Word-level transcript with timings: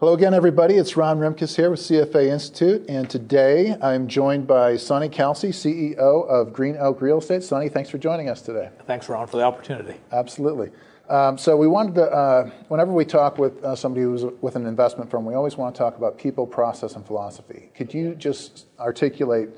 Hello 0.00 0.14
again, 0.14 0.32
everybody. 0.32 0.74
It's 0.74 0.96
Ron 0.96 1.18
Rimkus 1.18 1.56
here 1.56 1.72
with 1.72 1.80
CFA 1.80 2.28
Institute, 2.28 2.88
and 2.88 3.10
today 3.10 3.76
I'm 3.82 4.06
joined 4.06 4.46
by 4.46 4.76
Sonny 4.76 5.08
Kalsi, 5.08 5.48
CEO 5.48 5.98
of 5.98 6.52
GreenOak 6.52 7.00
Real 7.00 7.18
Estate. 7.18 7.42
Sonny, 7.42 7.68
thanks 7.68 7.90
for 7.90 7.98
joining 7.98 8.28
us 8.28 8.40
today. 8.40 8.70
Thanks, 8.86 9.08
Ron, 9.08 9.26
for 9.26 9.38
the 9.38 9.42
opportunity. 9.42 9.98
Absolutely. 10.12 10.70
Um, 11.08 11.36
so 11.36 11.56
we 11.56 11.66
wanted 11.66 11.96
to, 11.96 12.02
uh, 12.02 12.48
whenever 12.68 12.92
we 12.92 13.04
talk 13.04 13.38
with 13.38 13.60
uh, 13.64 13.74
somebody 13.74 14.04
who's 14.04 14.24
with 14.40 14.54
an 14.54 14.66
investment 14.66 15.10
firm, 15.10 15.24
we 15.24 15.34
always 15.34 15.56
want 15.56 15.74
to 15.74 15.78
talk 15.80 15.96
about 15.96 16.16
people, 16.16 16.46
process, 16.46 16.94
and 16.94 17.04
philosophy. 17.04 17.72
Could 17.74 17.92
you 17.92 18.14
just 18.14 18.66
articulate 18.78 19.48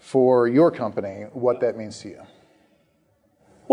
for 0.00 0.48
your 0.48 0.72
company 0.72 1.26
what 1.34 1.60
that 1.60 1.76
means 1.76 2.00
to 2.00 2.08
you? 2.08 2.22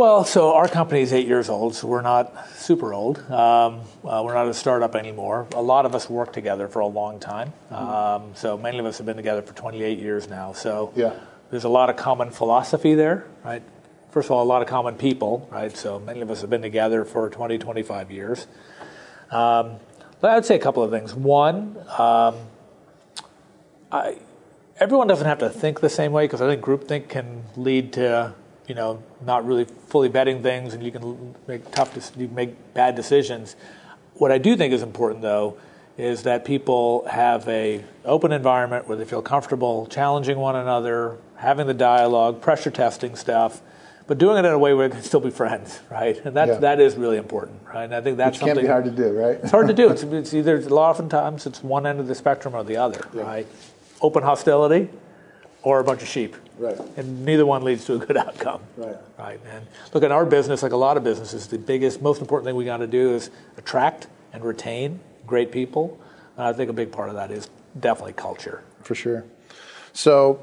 Well, 0.01 0.25
so 0.25 0.55
our 0.55 0.67
company 0.67 1.01
is 1.01 1.13
eight 1.13 1.27
years 1.27 1.47
old, 1.47 1.75
so 1.75 1.85
we're 1.85 2.01
not 2.01 2.49
super 2.55 2.91
old. 2.91 3.19
Um, 3.29 3.81
uh, 4.03 4.23
we're 4.25 4.33
not 4.33 4.47
a 4.47 4.53
startup 4.55 4.95
anymore. 4.95 5.45
A 5.53 5.61
lot 5.61 5.85
of 5.85 5.93
us 5.93 6.09
work 6.09 6.33
together 6.33 6.67
for 6.67 6.79
a 6.79 6.87
long 6.87 7.19
time. 7.19 7.53
Um, 7.69 8.31
so 8.33 8.57
many 8.57 8.79
of 8.79 8.87
us 8.87 8.97
have 8.97 9.05
been 9.05 9.15
together 9.15 9.43
for 9.43 9.53
28 9.53 9.99
years 9.99 10.27
now. 10.27 10.53
So 10.53 10.91
Yeah. 10.95 11.11
there's 11.51 11.65
a 11.65 11.69
lot 11.69 11.91
of 11.91 11.97
common 11.97 12.31
philosophy 12.31 12.95
there, 12.95 13.27
right? 13.45 13.61
First 14.09 14.25
of 14.25 14.31
all, 14.31 14.41
a 14.41 14.43
lot 14.43 14.63
of 14.63 14.67
common 14.67 14.95
people, 14.95 15.47
right? 15.51 15.77
So 15.77 15.99
many 15.99 16.21
of 16.21 16.31
us 16.31 16.41
have 16.41 16.49
been 16.49 16.63
together 16.63 17.05
for 17.05 17.29
20, 17.29 17.59
25 17.59 18.09
years. 18.09 18.47
Um, 19.29 19.73
but 20.19 20.31
I'd 20.31 20.45
say 20.45 20.55
a 20.55 20.59
couple 20.59 20.81
of 20.81 20.89
things. 20.89 21.13
One, 21.13 21.77
um, 21.99 22.37
I, 23.91 24.17
everyone 24.79 25.05
doesn't 25.05 25.27
have 25.27 25.37
to 25.37 25.49
think 25.51 25.79
the 25.79 25.89
same 25.91 26.11
way 26.11 26.23
because 26.23 26.41
I 26.41 26.47
think 26.47 26.63
groupthink 26.65 27.07
can 27.07 27.43
lead 27.55 27.93
to 27.93 28.33
you 28.71 28.75
know 28.75 29.03
not 29.25 29.45
really 29.45 29.65
fully 29.87 30.07
vetting 30.09 30.41
things, 30.41 30.73
and 30.73 30.81
you 30.81 30.93
can 30.93 31.35
make 31.45 31.69
tough, 31.71 31.93
you 32.15 32.27
can 32.27 32.33
make 32.35 32.73
bad 32.73 32.95
decisions. 32.95 33.57
What 34.13 34.31
I 34.31 34.37
do 34.37 34.55
think 34.55 34.71
is 34.73 34.81
important 34.81 35.21
though 35.21 35.57
is 35.97 36.23
that 36.23 36.45
people 36.45 37.05
have 37.09 37.45
a 37.49 37.83
open 38.05 38.31
environment 38.31 38.87
where 38.87 38.95
they 38.97 39.03
feel 39.03 39.21
comfortable 39.21 39.87
challenging 39.87 40.37
one 40.37 40.55
another, 40.55 41.17
having 41.35 41.67
the 41.67 41.73
dialogue, 41.73 42.39
pressure 42.41 42.71
testing 42.71 43.13
stuff. 43.17 43.61
But 44.07 44.17
doing 44.17 44.37
it 44.37 44.45
in 44.45 44.53
a 44.53 44.57
way 44.57 44.73
where 44.73 44.87
they 44.87 44.95
can 44.95 45.03
still 45.03 45.19
be 45.19 45.31
friends, 45.31 45.81
right? 45.91 46.15
And 46.25 46.33
that's 46.33 46.51
Yeah. 46.53 46.59
that 46.59 46.79
is 46.79 46.95
really 46.95 47.17
important, 47.17 47.59
right? 47.73 47.83
And 47.83 47.93
I 47.93 47.99
think 47.99 48.15
that's 48.15 48.35
Which 48.37 48.39
can't 48.39 48.49
something 48.51 48.63
be 48.65 48.69
hard 48.71 48.85
to 48.85 48.91
do, 48.91 49.09
right? 49.19 49.37
it's 49.43 49.51
hard 49.51 49.67
to 49.67 49.73
do. 49.73 49.89
It's, 49.89 50.03
it's 50.21 50.33
either 50.33 50.55
a 50.55 50.61
lot 50.61 50.91
oftentimes 50.91 51.45
it's 51.45 51.61
one 51.61 51.85
end 51.85 51.99
of 51.99 52.07
the 52.07 52.15
spectrum 52.15 52.55
or 52.55 52.63
the 52.63 52.77
other, 52.77 53.01
Yeah. 53.13 53.23
right? 53.23 53.47
Open 54.01 54.23
hostility 54.23 54.87
or 55.63 55.79
a 55.79 55.83
bunch 55.83 56.01
of 56.01 56.07
sheep, 56.07 56.35
Right. 56.57 56.77
and 56.97 57.25
neither 57.25 57.45
one 57.45 57.63
leads 57.63 57.85
to 57.85 57.93
a 57.95 57.97
good 57.99 58.17
outcome, 58.25 58.61
Right. 58.77 58.95
right? 59.19 59.39
And 59.53 59.65
look 59.93 60.03
at 60.03 60.11
our 60.11 60.25
business, 60.25 60.63
like 60.63 60.71
a 60.71 60.77
lot 60.77 60.97
of 60.97 61.03
businesses, 61.03 61.47
the 61.47 61.57
biggest, 61.57 62.01
most 62.01 62.21
important 62.21 62.47
thing 62.47 62.55
we 62.55 62.65
got 62.65 62.77
to 62.77 62.87
do 62.87 63.13
is 63.13 63.29
attract 63.57 64.07
and 64.33 64.43
retain 64.43 64.99
great 65.27 65.51
people. 65.51 65.99
And 66.37 66.45
I 66.47 66.53
think 66.53 66.69
a 66.69 66.73
big 66.73 66.91
part 66.91 67.09
of 67.09 67.15
that 67.15 67.31
is 67.31 67.49
definitely 67.79 68.13
culture. 68.13 68.63
For 68.81 68.95
sure. 68.95 69.23
So, 69.93 70.39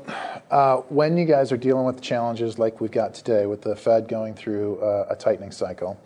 uh, 0.51 0.77
when 0.89 1.17
you 1.17 1.25
guys 1.25 1.51
are 1.53 1.57
dealing 1.57 1.87
with 1.87 2.03
challenges 2.03 2.59
like 2.59 2.81
we've 2.81 2.91
got 2.91 3.15
today, 3.15 3.47
with 3.47 3.63
the 3.63 3.75
Fed 3.75 4.07
going 4.07 4.35
through 4.35 4.79
uh, 4.81 5.07
a 5.09 5.17
tightening 5.17 5.51
cycle, 5.53 5.99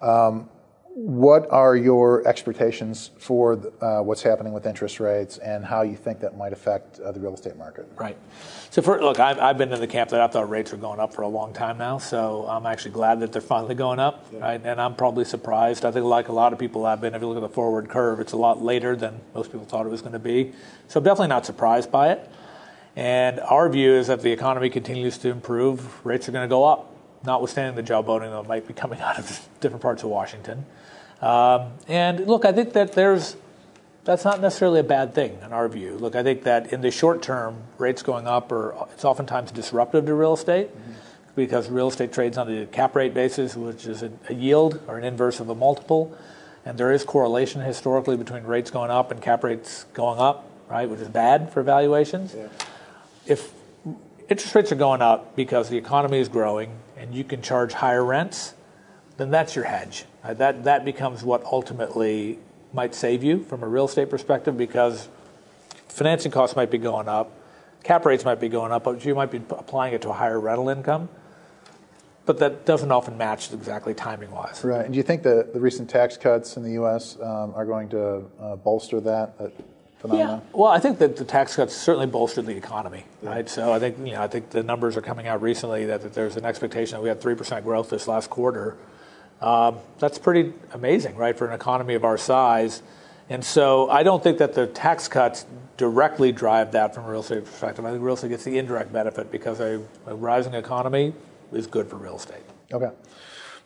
um, 0.00 0.48
what 0.92 1.48
are 1.50 1.76
your 1.76 2.26
expectations 2.26 3.10
for 3.16 3.52
uh, 3.80 4.02
what's 4.02 4.22
happening 4.22 4.52
with 4.52 4.66
interest 4.66 4.98
rates 4.98 5.38
and 5.38 5.64
how 5.64 5.82
you 5.82 5.96
think 5.96 6.18
that 6.20 6.36
might 6.36 6.52
affect 6.52 6.98
uh, 6.98 7.12
the 7.12 7.20
real 7.20 7.32
estate 7.32 7.56
market? 7.56 7.88
Right. 7.96 8.16
So, 8.70 8.82
for, 8.82 9.00
look, 9.00 9.20
I've, 9.20 9.38
I've 9.38 9.56
been 9.56 9.72
in 9.72 9.80
the 9.80 9.86
camp 9.86 10.10
that 10.10 10.20
I 10.20 10.26
thought 10.26 10.50
rates 10.50 10.72
were 10.72 10.78
going 10.78 10.98
up 10.98 11.14
for 11.14 11.22
a 11.22 11.28
long 11.28 11.52
time 11.52 11.78
now. 11.78 11.98
So, 11.98 12.44
I'm 12.48 12.66
actually 12.66 12.90
glad 12.90 13.20
that 13.20 13.32
they're 13.32 13.40
finally 13.40 13.76
going 13.76 14.00
up. 14.00 14.26
Right. 14.32 14.60
And 14.62 14.80
I'm 14.80 14.96
probably 14.96 15.24
surprised. 15.24 15.84
I 15.84 15.92
think, 15.92 16.06
like 16.06 16.28
a 16.28 16.32
lot 16.32 16.52
of 16.52 16.58
people 16.58 16.84
have 16.86 17.00
been, 17.00 17.14
if 17.14 17.22
you 17.22 17.28
look 17.28 17.36
at 17.36 17.48
the 17.48 17.54
forward 17.54 17.88
curve, 17.88 18.18
it's 18.18 18.32
a 18.32 18.36
lot 18.36 18.60
later 18.60 18.96
than 18.96 19.20
most 19.32 19.52
people 19.52 19.66
thought 19.66 19.86
it 19.86 19.90
was 19.90 20.02
going 20.02 20.12
to 20.12 20.18
be. 20.18 20.52
So, 20.88 20.98
I'm 20.98 21.04
definitely 21.04 21.28
not 21.28 21.46
surprised 21.46 21.92
by 21.92 22.10
it. 22.10 22.28
And 22.96 23.38
our 23.40 23.68
view 23.68 23.92
is 23.92 24.08
that 24.08 24.18
if 24.18 24.22
the 24.22 24.32
economy 24.32 24.68
continues 24.70 25.18
to 25.18 25.30
improve, 25.30 26.04
rates 26.04 26.28
are 26.28 26.32
going 26.32 26.44
to 26.44 26.52
go 26.52 26.64
up, 26.64 26.92
notwithstanding 27.24 27.82
the 27.82 27.92
jawboning 27.92 28.30
that 28.30 28.48
might 28.48 28.66
be 28.66 28.74
coming 28.74 29.00
out 29.00 29.18
of 29.18 29.48
different 29.60 29.82
parts 29.82 30.02
of 30.02 30.10
Washington. 30.10 30.64
Um, 31.20 31.72
and 31.86 32.26
look, 32.26 32.44
I 32.44 32.52
think 32.52 32.72
that 32.72 32.92
there's 32.92 33.36
that's 34.04 34.24
not 34.24 34.40
necessarily 34.40 34.80
a 34.80 34.84
bad 34.84 35.14
thing 35.14 35.38
in 35.44 35.52
our 35.52 35.68
view. 35.68 35.94
Look, 35.96 36.16
I 36.16 36.22
think 36.22 36.44
that 36.44 36.72
in 36.72 36.80
the 36.80 36.90
short 36.90 37.20
term, 37.20 37.62
rates 37.78 38.02
going 38.02 38.26
up 38.26 38.50
are 38.50 38.74
it's 38.92 39.04
oftentimes 39.04 39.52
disruptive 39.52 40.06
to 40.06 40.14
real 40.14 40.34
estate 40.34 40.70
because 41.36 41.68
real 41.68 41.88
estate 41.88 42.12
trades 42.12 42.38
on 42.38 42.50
a 42.50 42.66
cap 42.66 42.96
rate 42.96 43.14
basis, 43.14 43.54
which 43.54 43.86
is 43.86 44.02
a, 44.02 44.10
a 44.28 44.34
yield 44.34 44.80
or 44.88 44.98
an 44.98 45.04
inverse 45.04 45.38
of 45.40 45.48
a 45.48 45.54
multiple, 45.54 46.16
and 46.64 46.78
there 46.78 46.92
is 46.92 47.04
correlation 47.04 47.60
historically 47.60 48.16
between 48.16 48.42
rates 48.44 48.70
going 48.70 48.90
up 48.90 49.10
and 49.10 49.20
cap 49.20 49.44
rates 49.44 49.84
going 49.92 50.18
up, 50.18 50.48
right, 50.68 50.88
which 50.88 51.00
is 51.00 51.08
bad 51.08 51.52
for 51.52 51.62
valuations. 51.62 52.34
If 53.26 53.52
interest 54.30 54.54
rates 54.54 54.72
are 54.72 54.76
going 54.76 55.02
up 55.02 55.34
because 55.36 55.68
the 55.68 55.76
economy 55.76 56.20
is 56.20 56.28
growing 56.28 56.70
and 56.96 57.14
you 57.14 57.24
can 57.24 57.42
charge 57.42 57.72
higher 57.72 58.04
rents, 58.04 58.54
then 59.16 59.30
that's 59.30 59.54
your 59.56 59.64
hedge. 59.64 60.04
Uh, 60.22 60.32
that 60.34 60.64
that 60.64 60.84
becomes 60.84 61.22
what 61.22 61.44
ultimately 61.44 62.38
might 62.72 62.94
save 62.94 63.24
you 63.24 63.42
from 63.44 63.62
a 63.62 63.68
real 63.68 63.86
estate 63.86 64.08
perspective 64.08 64.56
because 64.56 65.08
financing 65.88 66.30
costs 66.30 66.54
might 66.54 66.70
be 66.70 66.78
going 66.78 67.08
up, 67.08 67.32
cap 67.82 68.06
rates 68.06 68.24
might 68.24 68.40
be 68.40 68.48
going 68.48 68.70
up, 68.70 68.84
but 68.84 69.04
you 69.04 69.14
might 69.14 69.30
be 69.30 69.38
applying 69.50 69.92
it 69.92 70.02
to 70.02 70.10
a 70.10 70.12
higher 70.12 70.38
rental 70.38 70.68
income. 70.68 71.08
But 72.26 72.38
that 72.38 72.64
doesn't 72.64 72.92
often 72.92 73.18
match 73.18 73.52
exactly 73.52 73.92
timing 73.92 74.30
wise. 74.30 74.62
Right. 74.62 74.84
And 74.84 74.92
do 74.92 74.98
you 74.98 75.02
think 75.02 75.24
the, 75.24 75.48
the 75.52 75.58
recent 75.58 75.90
tax 75.90 76.16
cuts 76.16 76.56
in 76.56 76.62
the 76.62 76.72
U.S. 76.72 77.16
Um, 77.20 77.52
are 77.56 77.64
going 77.64 77.88
to 77.88 78.24
uh, 78.38 78.56
bolster 78.56 79.00
that, 79.00 79.36
that 79.38 79.52
Yeah. 80.08 80.40
Well, 80.52 80.70
I 80.70 80.78
think 80.78 80.98
that 80.98 81.16
the 81.16 81.24
tax 81.24 81.56
cuts 81.56 81.76
certainly 81.76 82.06
bolstered 82.06 82.46
the 82.46 82.56
economy, 82.56 83.04
right? 83.22 83.48
So 83.48 83.72
I 83.72 83.78
think 83.78 83.98
you 83.98 84.12
know 84.12 84.22
I 84.22 84.28
think 84.28 84.50
the 84.50 84.62
numbers 84.62 84.96
are 84.96 85.02
coming 85.02 85.26
out 85.26 85.42
recently 85.42 85.86
that, 85.86 86.02
that 86.02 86.14
there's 86.14 86.36
an 86.36 86.44
expectation 86.44 86.96
that 86.96 87.02
we 87.02 87.08
had 87.08 87.20
three 87.20 87.34
percent 87.34 87.64
growth 87.64 87.90
this 87.90 88.08
last 88.08 88.30
quarter. 88.30 88.76
Um, 89.40 89.78
that's 89.98 90.18
pretty 90.18 90.52
amazing, 90.72 91.16
right, 91.16 91.36
for 91.36 91.46
an 91.46 91.54
economy 91.54 91.94
of 91.94 92.04
our 92.04 92.18
size. 92.18 92.82
And 93.30 93.44
so 93.44 93.88
I 93.88 94.02
don't 94.02 94.22
think 94.22 94.38
that 94.38 94.54
the 94.54 94.66
tax 94.66 95.08
cuts 95.08 95.46
directly 95.76 96.32
drive 96.32 96.72
that 96.72 96.94
from 96.94 97.04
a 97.04 97.10
real 97.10 97.20
estate 97.20 97.44
perspective. 97.44 97.84
I 97.86 97.90
think 97.90 98.02
real 98.02 98.14
estate 98.14 98.28
gets 98.28 98.44
the 98.44 98.58
indirect 98.58 98.92
benefit 98.92 99.30
because 99.30 99.60
a, 99.60 99.80
a 100.06 100.14
rising 100.14 100.52
economy 100.54 101.14
is 101.52 101.66
good 101.66 101.88
for 101.88 101.96
real 101.96 102.16
estate. 102.16 102.42
Okay. 102.72 102.90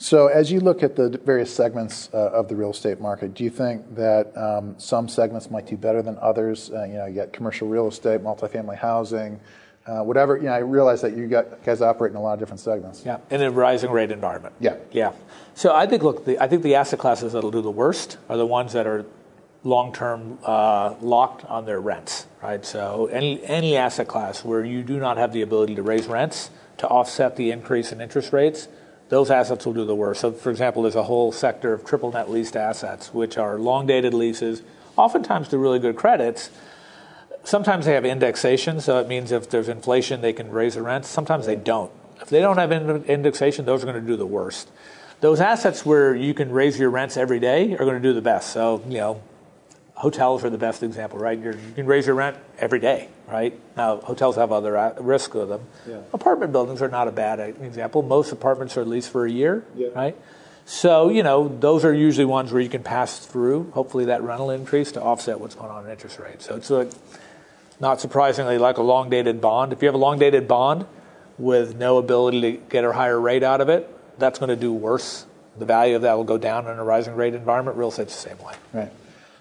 So, 0.05 0.27
as 0.27 0.53
you 0.53 0.61
look 0.61 0.83
at 0.83 0.97
the 0.97 1.19
various 1.25 1.51
segments 1.51 2.11
uh, 2.13 2.29
of 2.33 2.49
the 2.49 2.55
real 2.55 2.73
estate 2.73 3.01
market, 3.01 3.33
do 3.33 3.43
you 3.43 3.49
think 3.49 3.95
that 3.95 4.37
um, 4.37 4.75
some 4.77 5.09
segments 5.09 5.51
might 5.51 5.67
do 5.67 5.79
better 5.79 6.03
than 6.03 6.19
others? 6.21 6.71
Uh, 6.71 6.85
you 6.85 6.93
know, 6.93 7.07
you 7.07 7.15
got 7.15 7.33
commercial 7.33 7.69
real 7.69 7.89
estate, 7.89 8.21
multifamily 8.21 8.77
housing, 8.77 9.41
uh, 9.87 10.03
whatever. 10.03 10.37
You 10.37 10.43
know, 10.43 10.53
I 10.53 10.59
realize 10.59 11.01
that 11.01 11.17
you 11.17 11.27
got, 11.27 11.65
guys 11.65 11.81
operate 11.81 12.11
in 12.11 12.19
a 12.19 12.21
lot 12.21 12.35
of 12.35 12.39
different 12.39 12.61
segments. 12.61 13.03
Yeah, 13.03 13.17
in 13.31 13.41
a 13.41 13.51
rising 13.51 13.91
rate 13.91 14.11
environment. 14.11 14.55
Yeah. 14.61 14.77
Yeah. 14.93 15.13
So 15.55 15.75
I 15.75 15.87
think, 15.87 16.03
look, 16.03 16.27
the, 16.27 16.39
I 16.39 16.49
think 16.49 16.63
the 16.65 16.75
asset 16.75 16.99
classes 16.99 17.33
that'll 17.33 17.51
do 17.51 17.63
the 17.63 17.71
worst 17.71 18.19
are 18.29 18.37
the 18.37 18.45
ones 18.45 18.75
that 18.75 18.87
are 18.87 19.07
long-term 19.63 20.39
uh, 20.45 20.97
locked 21.01 21.47
on 21.47 21.65
their 21.65 21.81
rents, 21.81 22.27
right? 22.43 22.63
So 22.63 23.07
any 23.07 23.43
any 23.47 23.75
asset 23.75 24.07
class 24.07 24.45
where 24.45 24.63
you 24.63 24.83
do 24.83 24.99
not 24.99 25.17
have 25.17 25.33
the 25.33 25.41
ability 25.41 25.77
to 25.77 25.83
raise 25.83 26.09
rents 26.09 26.51
to 26.77 26.89
offset 26.89 27.37
the 27.37 27.51
increase 27.51 27.91
in 27.91 28.03
interest 28.03 28.35
rates, 28.35 28.69
those 29.09 29.31
assets 29.31 29.67
will 29.67 29.75
do 29.75 29.85
the 29.85 29.95
worst. 29.95 30.21
So, 30.23 30.33
for 30.33 30.51
example, 30.51 30.83
there's 30.83 30.95
a 30.95 31.05
whole 31.05 31.31
sector 31.31 31.73
of 31.73 31.85
triple 31.85 32.11
net 32.13 32.31
leased 32.31 32.57
assets, 32.57 33.13
which 33.13 33.37
are 33.37 33.59
long-dated 33.59 34.15
leases, 34.15 34.63
oftentimes 34.97 35.49
to 35.49 35.59
really 35.59 35.79
good 35.79 35.97
credits. 35.97 36.51
Sometimes 37.45 37.85
they 37.85 37.93
have 37.93 38.07
indexation, 38.07 38.81
so 38.81 38.99
it 38.99 39.07
means 39.07 39.31
if 39.31 39.51
there's 39.51 39.69
inflation, 39.69 40.23
they 40.23 40.33
can 40.33 40.51
raise 40.51 40.75
the 40.75 40.83
rents. 40.83 41.09
Sometimes 41.09 41.45
they 41.45 41.57
don't. 41.57 41.91
If 42.21 42.31
they 42.31 42.41
don't 42.41 42.57
have 42.57 42.73
indexation, 42.73 43.67
those 43.67 43.83
are 43.83 43.87
going 43.87 44.01
to 44.01 44.07
do 44.07 44.17
the 44.17 44.25
worst. 44.25 44.71
Those 45.21 45.41
assets 45.41 45.85
where 45.85 46.15
you 46.15 46.33
can 46.33 46.51
raise 46.51 46.79
your 46.79 46.91
rents 46.91 47.17
every 47.17 47.41
day 47.41 47.75
are 47.75 47.85
going 47.85 48.01
to 48.01 48.09
do 48.09 48.15
the 48.15 48.23
best. 48.23 48.51
So, 48.51 48.83
you 48.89 48.99
know, 48.99 49.23
hotels 49.95 50.45
are 50.45 50.51
the 50.51 50.59
best 50.59 50.83
example, 50.83 51.19
right? 51.19 51.39
You're, 51.39 51.53
you 51.55 51.73
can 51.75 51.87
raise 51.87 52.07
your 52.07 52.17
rent 52.17 52.37
every 52.59 52.81
day, 52.81 53.09
right? 53.29 53.59
Now, 53.77 53.99
hotels 53.99 54.37
have 54.37 54.53
other 54.53 54.77
uh, 54.77 54.95
risks 55.01 55.35
with 55.35 55.49
them. 55.49 55.63
Yeah. 55.89 55.99
Apartment 56.13 56.53
buildings 56.53 56.83
are 56.83 56.89
not 56.89 57.09
a 57.09 57.13
bad 57.13 57.41
example. 57.41 58.03
Most 58.03 58.33
apartments 58.33 58.77
are 58.77 58.85
leased 58.85 59.11
for 59.11 59.25
a 59.25 59.31
year, 59.31 59.65
Yeah. 59.77 59.89
right? 59.95 60.17
So, 60.67 61.11
you 61.11 61.23
know, 61.23 61.49
those 61.49 61.85
are 61.85 61.93
usually 61.93 62.25
ones 62.25 62.51
where 62.53 62.63
you 62.63 62.71
can 62.71 62.83
pass 62.83 63.19
through, 63.19 63.71
hopefully, 63.73 64.07
that 64.07 64.23
rental 64.23 64.51
increase 64.51 64.93
to 64.93 65.03
offset 65.03 65.39
what's 65.39 65.55
going 65.55 65.71
on 65.71 65.85
in 65.85 65.91
interest 65.91 66.19
rates. 66.19 66.47
So 66.47 66.57
it's 66.57 66.71
like, 66.71 66.91
not 67.81 68.01
surprisingly, 68.01 68.57
like 68.57 68.79
a 68.79 68.83
long 68.83 69.11
dated 69.11 69.41
bond. 69.41 69.73
If 69.73 69.83
you 69.83 69.87
have 69.89 69.95
a 69.95 69.99
long 69.99 70.19
dated 70.19 70.49
bond 70.49 70.87
with 71.39 71.77
no 71.77 71.99
ability 71.99 72.41
to 72.41 72.53
get 72.71 72.85
a 72.85 72.93
higher 72.93 73.21
rate 73.21 73.43
out 73.43 73.61
of 73.61 73.69
it, 73.69 73.91
that's 74.19 74.39
going 74.39 74.49
to 74.49 74.57
do 74.57 74.73
worse. 74.73 75.27
The 75.59 75.67
value 75.67 75.97
of 75.97 76.03
that 76.03 76.17
will 76.17 76.25
go 76.25 76.39
down 76.39 76.67
in 76.67 76.79
a 76.79 76.85
rising 76.85 77.15
rate 77.15 77.35
environment. 77.35 77.77
Real 77.77 77.89
estate's 77.89 78.15
the 78.23 78.29
same 78.31 78.39
way. 78.39 78.55
Right. 78.73 78.93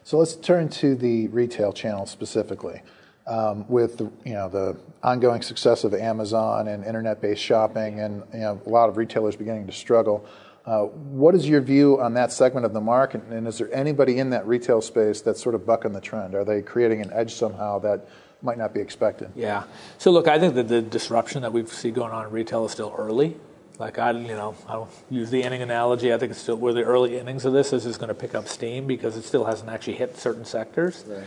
So 0.04 0.18
let's 0.18 0.36
turn 0.36 0.70
to 0.70 0.96
the 0.96 1.28
retail 1.30 1.72
channel 1.72 2.06
specifically. 2.06 2.82
Um, 3.26 3.66
with 3.70 4.00
the, 4.00 4.12
you 4.26 4.34
know 4.34 4.50
the 4.50 4.76
ongoing 5.02 5.42
success 5.42 5.86
of 5.86 5.94
Amazon 5.94 6.68
and 6.68 6.84
internet-based 6.84 7.42
shopping, 7.42 8.02
and 8.02 8.22
you 8.34 8.42
know 8.42 8.62
a 8.66 8.70
lot 8.70 8.90
of 8.90 8.98
retailers 8.98 9.38
beginning 9.38 9.66
to 9.68 9.72
struggle. 9.72 10.26
What 10.66 11.34
is 11.34 11.48
your 11.48 11.62
view 11.62 12.02
on 12.02 12.16
that 12.16 12.34
segment 12.34 12.66
of 12.66 12.74
the 12.74 12.82
market, 12.82 13.24
and 13.30 13.48
is 13.48 13.60
there 13.60 13.74
anybody 13.74 14.20
in 14.20 14.32
that 14.32 14.46
retail 14.46 14.82
space 14.82 15.22
that's 15.22 15.42
sort 15.42 15.56
of 15.56 15.66
bucking 15.66 15.94
the 15.94 16.02
trend? 16.02 16.36
Are 16.36 16.44
they 16.44 16.62
creating 16.62 17.02
an 17.02 17.12
edge 17.14 17.34
somehow 17.34 17.80
that 17.80 18.10
might 18.42 18.58
not 18.58 18.74
be 18.74 18.82
expected? 18.82 19.32
Yeah. 19.36 19.64
So 20.00 20.12
look, 20.12 20.28
I 20.28 20.38
think 20.38 20.56
that 20.56 20.68
the 20.68 20.82
disruption 20.82 21.44
that 21.44 21.54
we 21.54 21.66
see 21.66 21.92
going 21.92 22.12
on 22.12 22.26
in 22.26 22.32
retail 22.32 22.66
is 22.66 22.74
still 22.74 22.94
early. 22.98 23.38
Like 23.83 24.00
I, 24.00 24.12
you 24.12 24.30
know, 24.30 24.56
I'll 24.69 24.88
use 25.09 25.30
the 25.30 25.44
inning 25.44 25.62
analogy. 25.62 26.13
I 26.13 26.18
think 26.18 26.31
it's 26.31 26.39
still 26.39 26.56
we're 26.56 26.71
the 26.71 26.83
early 26.83 27.18
innings 27.18 27.44
of 27.44 27.51
this. 27.51 27.71
This 27.71 27.85
is 27.85 27.97
going 27.97 28.07
to 28.07 28.13
pick 28.13 28.33
up 28.33 28.47
steam 28.47 28.88
because 28.88 29.18
it 29.18 29.24
still 29.24 29.44
hasn't 29.44 29.69
actually 29.69 29.95
hit 29.95 30.15
certain 30.15 30.45
sectors. 30.45 31.03
Right. 31.06 31.25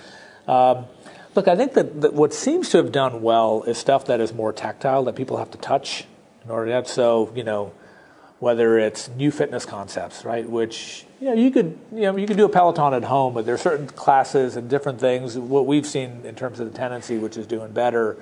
Um, 0.49 0.87
look, 1.35 1.49
I 1.49 1.55
think 1.55 1.75
that, 1.75 2.01
that, 2.01 2.15
what 2.15 2.33
seems 2.33 2.71
to 2.71 2.79
have 2.79 2.93
done 2.93 3.21
well 3.21 3.63
is 3.65 3.77
stuff 3.77 4.07
that 4.07 4.23
is 4.23 4.33
more 4.33 4.55
tactile 4.55 5.05
that 5.05 5.17
people 5.17 5.37
have 5.37 5.51
to 5.51 5.59
touch 5.59 6.05
in 6.47 6.51
order 6.51 6.69
to. 6.69 6.73
Have, 6.73 6.89
so 6.89 7.31
you 7.37 7.45
know, 7.45 7.75
whether 8.39 8.79
it's 8.79 9.11
new 9.11 9.31
fitness 9.31 9.67
concepts, 9.67 10.25
right? 10.25 10.49
Which 10.49 11.05
you 11.21 11.27
know 11.27 11.35
you 11.35 11.51
could 11.51 11.79
you 11.93 12.01
know 12.01 12.17
you 12.17 12.27
could 12.27 12.39
do 12.39 12.47
a 12.47 12.49
Peloton 12.49 12.95
at 12.95 13.05
home, 13.05 13.35
but 13.35 13.45
there 13.45 13.55
are 13.55 13.59
certain 13.59 13.87
classes 13.87 14.57
and 14.57 14.71
different 14.71 14.99
things. 14.99 15.37
What 15.37 15.67
we've 15.67 15.87
seen 15.87 16.23
in 16.25 16.35
terms 16.35 16.59
of 16.59 16.73
the 16.73 16.79
tendency, 16.79 17.19
which 17.19 17.37
is 17.37 17.47
doing 17.47 17.73
better, 17.73 18.17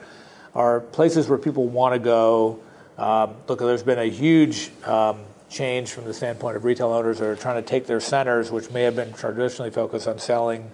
are 0.56 0.80
places 0.80 1.28
where 1.28 1.38
people 1.38 1.68
want 1.68 1.94
to 1.94 2.00
go 2.00 2.58
um, 2.98 3.34
look, 3.48 3.58
there's 3.58 3.82
been 3.82 3.98
a 3.98 4.10
huge 4.10 4.70
um, 4.84 5.20
change 5.48 5.90
from 5.90 6.04
the 6.04 6.14
standpoint 6.14 6.56
of 6.56 6.64
retail 6.64 6.92
owners 6.92 7.18
that 7.18 7.26
are 7.28 7.36
trying 7.36 7.62
to 7.62 7.68
take 7.68 7.86
their 7.86 8.00
centers, 8.00 8.50
which 8.50 8.70
may 8.70 8.82
have 8.82 8.96
been 8.96 9.12
traditionally 9.12 9.70
focused 9.70 10.08
on 10.08 10.18
selling 10.18 10.70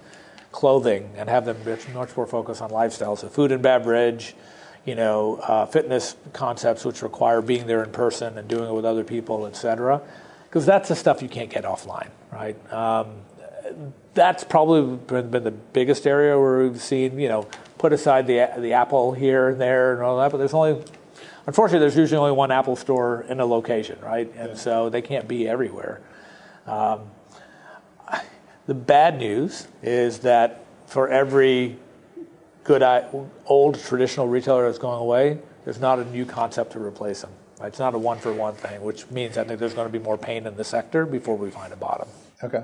clothing, 0.53 1.11
and 1.17 1.29
have 1.29 1.45
them 1.45 1.57
much 1.95 2.17
more 2.17 2.27
focused 2.27 2.61
on 2.61 2.71
lifestyle. 2.71 3.15
So 3.17 3.29
food 3.29 3.53
and 3.53 3.63
beverage, 3.63 4.35
you 4.85 4.95
know, 4.95 5.37
uh, 5.37 5.67
fitness 5.67 6.17
concepts 6.33 6.85
which 6.85 7.03
require 7.03 7.41
being 7.41 7.67
there 7.67 7.85
in 7.85 7.91
person 7.91 8.37
and 8.37 8.49
doing 8.49 8.69
it 8.69 8.73
with 8.73 8.85
other 8.85 9.05
people, 9.05 9.47
et 9.47 9.55
cetera. 9.55 10.01
Because 10.49 10.67
that's 10.67 10.89
the 10.89 10.97
stuff 10.97 11.23
you 11.23 11.29
can't 11.29 11.51
get 11.51 11.65
offline, 11.65 12.09
right? 12.33 12.57
Um, 12.73 13.13
that's 14.15 14.43
probably 14.43 14.97
been, 14.97 15.31
the 15.45 15.53
biggest 15.53 16.07
area 16.07 16.37
where 16.37 16.65
we've 16.65 16.81
seen, 16.81 17.21
you 17.21 17.29
know, 17.29 17.47
put 17.79 17.93
aside 17.93 18.27
the 18.27 18.51
the 18.59 18.73
Apple 18.73 19.13
here 19.13 19.51
and 19.51 19.61
there 19.61 19.93
and 19.93 20.03
all 20.03 20.19
that, 20.19 20.33
but 20.33 20.39
there's 20.39 20.55
only 20.55 20.83
Unfortunately, 21.47 21.81
there's 21.81 21.97
usually 21.97 22.19
only 22.19 22.33
one 22.33 22.51
Apple 22.51 22.77
store 22.77 23.25
in 23.29 23.41
a 23.41 23.47
location, 23.47 23.99
right? 24.01 24.31
And 24.37 24.51
yeah. 24.51 24.55
so 24.55 24.89
they 24.89 25.03
can't 25.03 25.27
be 25.27 25.49
everywhere. 25.49 26.01
Um, 26.67 27.11
the 28.67 28.75
bad 28.75 29.19
news 29.19 29.67
is 29.83 30.21
that 30.21 30.65
for 30.87 31.09
every 31.09 31.77
good 32.65 32.83
old 33.47 33.81
traditional 33.81 34.29
retailer 34.29 34.67
that's 34.67 34.79
going 34.79 35.01
away, 35.01 35.39
there's 35.65 35.81
not 35.81 35.99
a 35.99 36.05
new 36.05 36.25
concept 36.25 36.73
to 36.73 36.79
replace 36.79 37.23
them. 37.23 37.31
It's 37.63 37.79
not 37.79 37.95
a 37.95 37.99
one 37.99 38.19
for 38.19 38.33
one 38.33 38.55
thing, 38.55 38.81
which 38.83 39.11
means 39.11 39.37
I 39.37 39.45
think 39.45 39.61
there's 39.61 39.75
going 39.75 39.89
to 39.89 39.93
be 39.93 40.03
more 40.03 40.17
pain 40.17 40.47
in 40.47 40.57
the 40.57 40.65
sector 40.65 41.05
before 41.05 41.37
we 41.37 41.51
find 41.51 41.73
a 41.73 41.77
bottom. 41.77 42.09
Okay. 42.43 42.63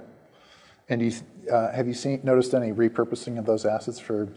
And 0.88 1.02
you, 1.02 1.12
uh, 1.52 1.72
have 1.72 1.86
you 1.86 1.94
seen 1.94 2.20
noticed 2.22 2.54
any 2.54 2.72
repurposing 2.72 3.38
of 3.38 3.44
those 3.44 3.66
assets 3.66 3.98
for 3.98 4.28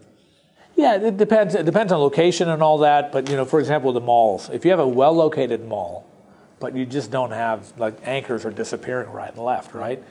yeah, 0.80 0.96
it 0.96 1.18
depends. 1.18 1.56
It 1.56 1.66
depends 1.66 1.92
on 1.92 2.00
location 2.00 2.48
and 2.48 2.64
all 2.64 2.78
that. 2.80 3.12
But 3.12 3.30
you 3.30 3.36
know, 3.36 3.44
for 3.44 3.60
example, 3.60 3.92
the 3.92 4.00
malls. 4.00 4.50
If 4.50 4.64
you 4.64 4.72
have 4.72 4.80
a 4.80 4.88
well-located 4.88 5.68
mall, 5.68 6.08
but 6.60 6.74
you 6.74 6.86
just 6.86 7.12
don't 7.12 7.31
have 7.31 7.78
like 7.78 7.96
anchors 8.04 8.46
are 8.46 8.52
disappearing 8.52 9.12
right 9.12 9.30
and 9.34 9.44
left, 9.44 9.74
right? 9.74 10.02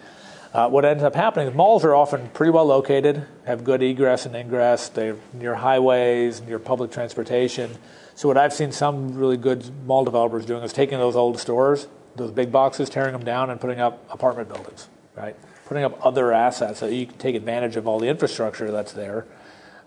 Uh, 0.52 0.68
what 0.68 0.84
ends 0.84 1.02
up 1.02 1.14
happening 1.14 1.48
is 1.48 1.54
malls 1.54 1.84
are 1.84 1.94
often 1.94 2.28
pretty 2.30 2.50
well 2.50 2.66
located, 2.66 3.26
have 3.46 3.64
good 3.64 3.82
egress 3.82 4.26
and 4.26 4.34
ingress. 4.34 4.90
They're 4.90 5.16
near 5.32 5.54
highways, 5.54 6.42
near 6.42 6.58
public 6.58 6.90
transportation. 6.90 7.70
So 8.14 8.28
what 8.28 8.36
I've 8.36 8.52
seen 8.52 8.72
some 8.72 9.14
really 9.14 9.36
good 9.36 9.70
mall 9.86 10.04
developers 10.04 10.44
doing 10.44 10.62
is 10.62 10.72
taking 10.72 10.98
those 10.98 11.16
old 11.16 11.38
stores, 11.38 11.86
those 12.16 12.30
big 12.30 12.52
boxes, 12.52 12.90
tearing 12.90 13.12
them 13.12 13.24
down, 13.24 13.48
and 13.48 13.60
putting 13.60 13.80
up 13.80 14.04
apartment 14.10 14.48
buildings, 14.48 14.88
right? 15.16 15.36
Putting 15.66 15.84
up 15.84 16.04
other 16.04 16.32
assets 16.32 16.80
so 16.80 16.86
you 16.86 17.06
can 17.06 17.16
take 17.16 17.36
advantage 17.36 17.76
of 17.76 17.86
all 17.86 17.98
the 17.98 18.08
infrastructure 18.08 18.70
that's 18.70 18.92
there 18.92 19.26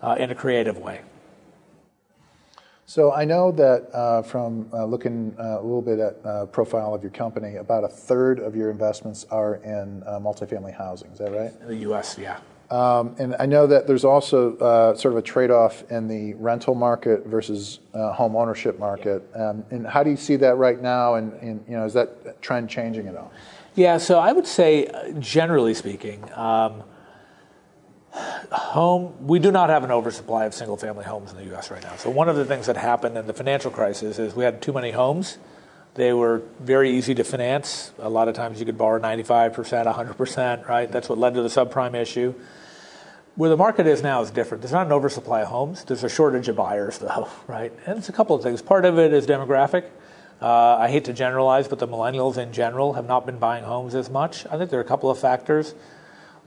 uh, 0.01 0.15
in 0.19 0.31
a 0.31 0.35
creative 0.35 0.77
way. 0.77 1.01
So 2.91 3.13
I 3.13 3.23
know 3.23 3.53
that 3.53 3.87
uh, 3.93 4.21
from 4.21 4.67
uh, 4.73 4.83
looking 4.83 5.33
uh, 5.39 5.61
a 5.61 5.63
little 5.63 5.81
bit 5.81 5.99
at 5.99 6.17
uh, 6.25 6.45
profile 6.47 6.93
of 6.93 7.01
your 7.01 7.11
company, 7.11 7.55
about 7.55 7.85
a 7.85 7.87
third 7.87 8.39
of 8.39 8.53
your 8.53 8.69
investments 8.69 9.25
are 9.31 9.55
in 9.63 10.03
uh, 10.05 10.19
multifamily 10.19 10.75
housing. 10.75 11.09
Is 11.11 11.19
that 11.19 11.31
right? 11.31 11.53
In 11.61 11.67
the 11.67 11.75
U.S., 11.87 12.17
yeah. 12.19 12.39
Um, 12.69 13.15
and 13.17 13.33
I 13.39 13.45
know 13.45 13.65
that 13.67 13.87
there's 13.87 14.03
also 14.03 14.57
uh, 14.57 14.95
sort 14.95 15.13
of 15.13 15.19
a 15.19 15.21
trade-off 15.21 15.89
in 15.89 16.09
the 16.09 16.33
rental 16.33 16.75
market 16.75 17.25
versus 17.25 17.79
home 17.93 18.35
ownership 18.35 18.77
market. 18.77 19.23
Um, 19.35 19.63
and 19.71 19.87
how 19.87 20.03
do 20.03 20.09
you 20.09 20.17
see 20.17 20.35
that 20.37 20.55
right 20.55 20.81
now? 20.81 21.15
And, 21.15 21.31
and, 21.41 21.63
you 21.69 21.77
know, 21.77 21.85
is 21.85 21.93
that 21.93 22.41
trend 22.41 22.69
changing 22.69 23.07
at 23.07 23.15
all? 23.15 23.31
Yeah. 23.75 23.99
So 23.99 24.19
I 24.19 24.33
would 24.33 24.47
say, 24.47 24.89
generally 25.19 25.73
speaking. 25.73 26.29
Um, 26.33 26.83
home 28.13 29.13
we 29.25 29.39
do 29.39 29.51
not 29.51 29.69
have 29.69 29.83
an 29.83 29.91
oversupply 29.91 30.45
of 30.45 30.53
single 30.53 30.77
family 30.77 31.05
homes 31.05 31.31
in 31.31 31.37
the 31.37 31.55
US 31.55 31.71
right 31.71 31.81
now. 31.83 31.95
So 31.95 32.09
one 32.09 32.29
of 32.29 32.35
the 32.35 32.45
things 32.45 32.65
that 32.67 32.77
happened 32.77 33.17
in 33.17 33.27
the 33.27 33.33
financial 33.33 33.71
crisis 33.71 34.19
is 34.19 34.35
we 34.35 34.43
had 34.43 34.61
too 34.61 34.73
many 34.73 34.91
homes. 34.91 35.37
They 35.95 36.13
were 36.13 36.41
very 36.59 36.91
easy 36.91 37.13
to 37.15 37.23
finance. 37.23 37.91
A 37.99 38.09
lot 38.09 38.27
of 38.27 38.35
times 38.35 38.59
you 38.59 38.65
could 38.65 38.77
borrow 38.77 38.99
95%, 38.99 40.15
100%, 40.15 40.67
right? 40.67 40.89
That's 40.89 41.09
what 41.09 41.17
led 41.17 41.33
to 41.33 41.41
the 41.41 41.49
subprime 41.49 41.95
issue. 41.95 42.33
Where 43.35 43.49
the 43.49 43.57
market 43.57 43.87
is 43.87 44.01
now 44.01 44.21
is 44.21 44.31
different. 44.31 44.61
There's 44.61 44.73
not 44.73 44.85
an 44.85 44.91
oversupply 44.91 45.41
of 45.41 45.47
homes. 45.47 45.83
There's 45.85 46.03
a 46.03 46.09
shortage 46.09 46.47
of 46.47 46.55
buyers, 46.55 46.97
though, 46.99 47.29
right? 47.47 47.73
And 47.85 47.97
it's 47.97 48.09
a 48.09 48.13
couple 48.13 48.35
of 48.35 48.43
things. 48.43 48.61
Part 48.61 48.85
of 48.85 48.99
it 48.99 49.13
is 49.13 49.25
demographic. 49.25 49.85
Uh, 50.41 50.77
I 50.77 50.89
hate 50.89 51.05
to 51.05 51.13
generalize, 51.13 51.67
but 51.67 51.79
the 51.79 51.87
millennials 51.87 52.37
in 52.37 52.51
general 52.51 52.93
have 52.93 53.05
not 53.05 53.25
been 53.25 53.37
buying 53.37 53.63
homes 53.63 53.93
as 53.93 54.09
much. 54.09 54.45
I 54.47 54.57
think 54.57 54.69
there 54.69 54.79
are 54.79 54.83
a 54.83 54.87
couple 54.87 55.09
of 55.09 55.19
factors. 55.19 55.75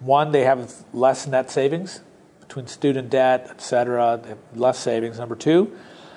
One, 0.01 0.33
they 0.33 0.43
have 0.45 0.73
less 0.93 1.27
net 1.27 1.51
savings 1.51 2.01
between 2.41 2.67
student 2.67 3.11
debt, 3.11 3.47
et 3.51 3.61
cetera. 3.61 4.21
They 4.23 4.31
have 4.31 4.39
less 4.55 4.79
savings. 4.79 5.19
Number 5.19 5.37
two, 5.37 5.77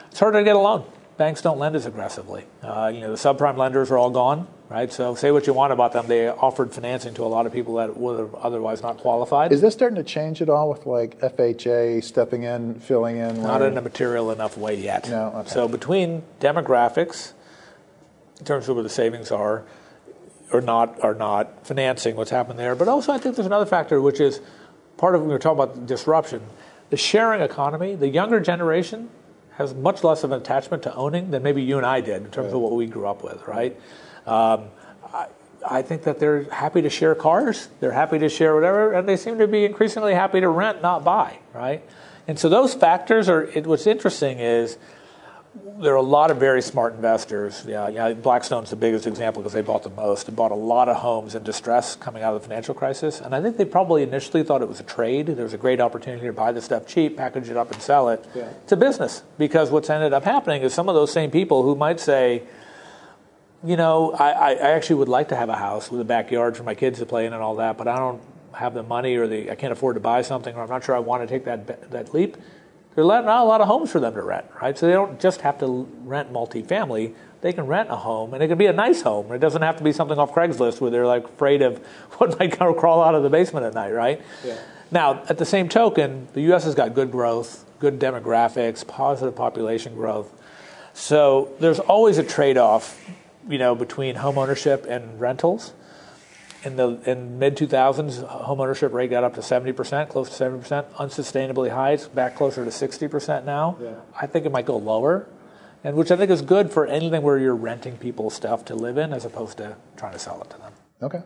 it's 0.09 0.19
harder 0.19 0.39
to 0.39 0.43
get 0.43 0.55
a 0.55 0.59
loan. 0.59 0.85
Banks 1.17 1.41
don't 1.41 1.57
lend 1.57 1.75
as 1.75 1.87
aggressively. 1.87 2.45
Uh, 2.61 2.91
you 2.93 3.01
know, 3.01 3.09
the 3.09 3.17
subprime 3.17 3.57
lenders 3.57 3.89
are 3.89 3.97
all 3.97 4.11
gone, 4.11 4.47
right? 4.69 4.93
So 4.93 5.15
say 5.15 5.31
what 5.31 5.47
you 5.47 5.53
want 5.53 5.73
about 5.73 5.91
them. 5.91 6.05
They 6.05 6.27
offered 6.27 6.71
financing 6.71 7.15
to 7.15 7.23
a 7.23 7.25
lot 7.25 7.47
of 7.47 7.53
people 7.53 7.73
that 7.75 7.97
would 7.97 8.19
have 8.19 8.35
otherwise 8.35 8.83
not 8.83 8.97
qualified. 8.97 9.51
Is 9.51 9.61
this 9.61 9.73
starting 9.73 9.95
to 9.95 10.03
change 10.03 10.43
at 10.43 10.49
all 10.49 10.69
with 10.69 10.85
like 10.85 11.19
FHA 11.21 12.03
stepping 12.03 12.43
in, 12.43 12.75
filling 12.75 13.17
in? 13.17 13.41
Not 13.41 13.63
in 13.63 13.75
a 13.77 13.81
material 13.81 14.29
enough 14.29 14.57
way 14.57 14.75
yet. 14.75 15.09
No. 15.09 15.33
Okay. 15.37 15.49
So 15.49 15.67
between 15.67 16.21
demographics, 16.39 17.33
in 18.39 18.45
terms 18.45 18.69
of 18.69 18.75
where 18.75 18.83
the 18.83 18.89
savings 18.89 19.31
are, 19.31 19.63
or 20.51 20.61
not 20.61 21.03
are 21.03 21.13
not 21.13 21.65
financing 21.65 22.15
what's 22.15 22.31
happened 22.31 22.57
there. 22.57 22.75
But 22.75 22.87
also, 22.87 23.11
I 23.11 23.17
think 23.17 23.35
there's 23.35 23.45
another 23.45 23.65
factor, 23.65 24.01
which 24.01 24.19
is 24.19 24.41
part 24.97 25.15
of 25.15 25.21
when 25.21 25.27
we 25.29 25.33
were 25.33 25.39
talking 25.39 25.61
about 25.61 25.85
disruption. 25.85 26.41
The 26.89 26.97
sharing 26.97 27.41
economy, 27.41 27.95
the 27.95 28.07
younger 28.07 28.39
generation 28.39 29.09
has 29.51 29.73
much 29.73 30.03
less 30.03 30.23
of 30.23 30.31
an 30.31 30.39
attachment 30.39 30.83
to 30.83 30.95
owning 30.95 31.31
than 31.31 31.43
maybe 31.43 31.61
you 31.61 31.77
and 31.77 31.85
I 31.85 32.01
did 32.01 32.23
in 32.23 32.31
terms 32.31 32.47
right. 32.47 32.55
of 32.55 32.61
what 32.61 32.73
we 32.73 32.85
grew 32.85 33.07
up 33.07 33.23
with, 33.23 33.45
right? 33.47 33.75
Um, 34.25 34.65
I, 35.13 35.27
I 35.67 35.81
think 35.81 36.03
that 36.03 36.19
they're 36.19 36.43
happy 36.43 36.81
to 36.83 36.89
share 36.89 37.15
cars, 37.15 37.67
they're 37.79 37.91
happy 37.91 38.19
to 38.19 38.29
share 38.29 38.53
whatever, 38.53 38.93
and 38.93 39.09
they 39.09 39.17
seem 39.17 39.39
to 39.39 39.47
be 39.47 39.65
increasingly 39.65 40.13
happy 40.13 40.39
to 40.39 40.47
rent, 40.47 40.81
not 40.81 41.03
buy, 41.03 41.39
right? 41.53 41.83
And 42.27 42.37
so 42.37 42.49
those 42.49 42.73
factors 42.73 43.29
are. 43.29 43.43
It, 43.43 43.65
what's 43.65 43.87
interesting 43.87 44.39
is 44.39 44.77
there 45.79 45.93
are 45.93 45.97
a 45.97 46.01
lot 46.01 46.31
of 46.31 46.37
very 46.37 46.61
smart 46.61 46.95
investors. 46.95 47.63
Yeah, 47.67 47.87
yeah, 47.89 48.13
Blackstone's 48.13 48.69
the 48.69 48.75
biggest 48.75 49.05
example 49.05 49.41
because 49.41 49.53
they 49.53 49.61
bought 49.61 49.83
the 49.83 49.89
most. 49.89 50.27
They 50.27 50.33
bought 50.33 50.51
a 50.51 50.55
lot 50.55 50.89
of 50.89 50.97
homes 50.97 51.35
in 51.35 51.43
distress 51.43 51.95
coming 51.95 52.23
out 52.23 52.33
of 52.33 52.41
the 52.41 52.47
financial 52.47 52.73
crisis, 52.73 53.21
and 53.21 53.35
I 53.35 53.41
think 53.41 53.57
they 53.57 53.65
probably 53.65 54.03
initially 54.03 54.43
thought 54.43 54.61
it 54.61 54.67
was 54.67 54.79
a 54.79 54.83
trade. 54.83 55.27
There 55.27 55.43
was 55.43 55.53
a 55.53 55.57
great 55.57 55.79
opportunity 55.79 56.25
to 56.25 56.33
buy 56.33 56.51
the 56.51 56.61
stuff 56.61 56.87
cheap, 56.87 57.17
package 57.17 57.49
it 57.49 57.57
up, 57.57 57.71
and 57.71 57.81
sell 57.81 58.09
it. 58.09 58.25
Yeah. 58.33 58.49
It's 58.63 58.71
a 58.71 58.77
business 58.77 59.23
because 59.37 59.69
what's 59.69 59.89
ended 59.89 60.13
up 60.13 60.23
happening 60.23 60.63
is 60.63 60.73
some 60.73 60.89
of 60.89 60.95
those 60.95 61.11
same 61.11 61.29
people 61.29 61.63
who 61.63 61.75
might 61.75 61.99
say, 61.99 62.43
you 63.63 63.75
know, 63.75 64.11
I, 64.13 64.53
I 64.53 64.71
actually 64.71 64.97
would 64.97 65.09
like 65.09 65.29
to 65.29 65.35
have 65.35 65.49
a 65.49 65.55
house 65.55 65.91
with 65.91 66.01
a 66.01 66.05
backyard 66.05 66.57
for 66.57 66.63
my 66.63 66.75
kids 66.75 66.99
to 66.99 67.05
play 67.05 67.25
in 67.25 67.33
and 67.33 67.41
all 67.41 67.55
that, 67.55 67.77
but 67.77 67.87
I 67.87 67.97
don't 67.97 68.21
have 68.53 68.73
the 68.73 68.83
money 68.83 69.15
or 69.15 69.27
the 69.27 69.51
I 69.51 69.55
can't 69.55 69.73
afford 69.73 69.95
to 69.95 69.99
buy 69.99 70.21
something, 70.23 70.55
or 70.55 70.63
I'm 70.63 70.69
not 70.69 70.83
sure 70.83 70.95
I 70.95 70.99
want 70.99 71.21
to 71.21 71.27
take 71.27 71.45
that 71.45 71.91
that 71.91 72.13
leap 72.13 72.37
there's 72.97 73.25
not 73.25 73.43
a 73.43 73.43
lot 73.43 73.61
of 73.61 73.67
homes 73.67 73.91
for 73.91 73.99
them 73.99 74.15
to 74.15 74.23
rent, 74.23 74.47
right? 74.59 74.75
So 74.75 74.87
they 74.87 74.93
don't 74.93 75.19
just 75.19 75.41
have 75.41 75.59
to 75.59 75.87
rent 76.03 76.33
multifamily. 76.33 77.13
They 77.41 77.53
can 77.53 77.67
rent 77.67 77.91
a 77.91 77.95
home, 77.95 78.33
and 78.33 78.41
it 78.41 78.47
can 78.47 78.57
be 78.57 78.65
a 78.65 78.73
nice 78.73 79.03
home. 79.03 79.31
It 79.31 79.37
doesn't 79.37 79.61
have 79.61 79.77
to 79.77 79.83
be 79.83 79.91
something 79.91 80.17
off 80.17 80.33
Craigslist 80.33 80.81
where 80.81 80.89
they're 80.89 81.05
like 81.05 81.25
afraid 81.25 81.61
of 81.61 81.77
what 82.17 82.39
might 82.39 82.57
crawl 82.57 83.03
out 83.03 83.13
of 83.13 83.21
the 83.21 83.29
basement 83.29 83.67
at 83.67 83.75
night, 83.75 83.91
right? 83.91 84.19
Yeah. 84.43 84.57
Now, 84.89 85.23
at 85.29 85.37
the 85.37 85.45
same 85.45 85.69
token, 85.69 86.27
the 86.33 86.41
U.S. 86.41 86.63
has 86.63 86.73
got 86.73 86.95
good 86.95 87.11
growth, 87.11 87.65
good 87.77 87.99
demographics, 87.99 88.87
positive 88.87 89.35
population 89.35 89.93
growth. 89.93 90.33
So 90.95 91.51
there's 91.59 91.79
always 91.79 92.17
a 92.17 92.23
trade-off, 92.23 93.07
you 93.47 93.59
know, 93.59 93.75
between 93.75 94.15
home 94.15 94.39
ownership 94.39 94.87
and 94.89 95.19
rentals 95.21 95.73
in 96.67 96.75
the 96.75 96.99
in 97.09 97.39
mid 97.39 97.57
2000s, 97.57 98.45
homeownership 98.45 98.93
rate 98.93 99.09
got 99.09 99.23
up 99.23 99.33
to 99.35 99.41
70%, 99.41 100.09
close 100.09 100.37
to 100.37 100.43
70%, 100.43 100.91
unsustainably 100.93 101.71
high. 101.71 101.93
It's 101.93 102.07
back 102.07 102.35
closer 102.35 102.63
to 102.63 102.69
60% 102.69 103.45
now. 103.45 103.77
Yeah. 103.81 103.95
I 104.19 104.27
think 104.27 104.45
it 104.45 104.51
might 104.51 104.65
go 104.65 104.77
lower 104.77 105.27
and 105.83 105.95
which 105.95 106.11
I 106.11 106.17
think 106.17 106.31
is 106.31 106.41
good 106.41 106.71
for 106.71 106.85
anything 106.85 107.21
where 107.21 107.37
you're 107.37 107.55
renting 107.55 107.97
people 107.97 108.29
stuff 108.29 108.65
to 108.65 108.75
live 108.75 108.97
in 108.97 109.13
as 109.13 109.25
opposed 109.25 109.57
to 109.57 109.77
trying 109.95 110.13
to 110.13 110.19
sell 110.19 110.41
it 110.41 110.49
to 110.49 110.57
them. 110.57 110.73
Okay. 111.01 111.21